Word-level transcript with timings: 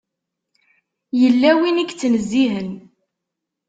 Yella 1.19 1.51
win 1.59 1.81
i 1.83 1.83
yettnezzihen. 1.85 2.71